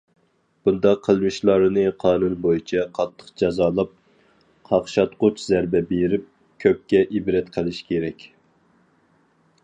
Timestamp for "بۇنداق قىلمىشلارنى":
0.67-1.81